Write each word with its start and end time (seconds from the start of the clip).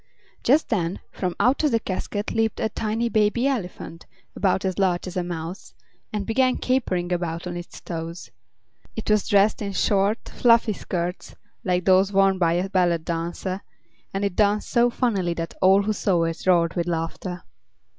Just 0.41 0.69
then 0.69 0.99
from 1.11 1.35
out 1.39 1.59
the 1.59 1.79
casket 1.79 2.31
leaped 2.33 2.59
a 2.59 2.69
tiny 2.69 3.07
Baby 3.07 3.45
Elephant, 3.45 4.07
about 4.35 4.65
as 4.65 4.79
large 4.79 5.05
as 5.05 5.15
a 5.15 5.21
mouse, 5.23 5.75
and 6.11 6.25
began 6.25 6.57
capering 6.57 7.11
about 7.13 7.45
on 7.45 7.55
its 7.55 7.79
toes. 7.81 8.31
It 8.95 9.11
was 9.11 9.27
dressed 9.27 9.61
in 9.61 9.73
short, 9.73 10.27
fluffy 10.27 10.73
skirts, 10.73 11.35
like 11.63 11.85
those 11.85 12.11
worn 12.11 12.39
by 12.39 12.53
a 12.53 12.67
ballet 12.67 12.97
dancer, 12.97 13.61
and 14.11 14.25
it 14.25 14.35
danced 14.35 14.71
so 14.71 14.89
funnily 14.89 15.35
that 15.35 15.53
all 15.61 15.83
who 15.83 15.93
saw 15.93 16.23
it 16.23 16.47
roared 16.47 16.73
with 16.75 16.87
laughter. 16.87 17.43